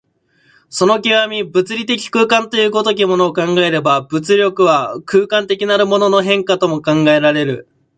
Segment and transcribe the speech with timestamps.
[0.69, 1.13] その極、
[1.45, 7.67] 物理的空間という如きものを考えれば、物力は空間的なるものの変化とも考えられる。